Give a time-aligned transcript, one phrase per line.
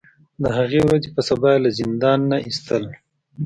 [0.41, 2.83] د هغې ورځې په سبا یې له زندان نه ایستل.